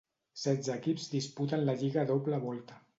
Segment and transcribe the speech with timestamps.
[0.43, 2.87] Setze equips disputen la lliga a doble volta.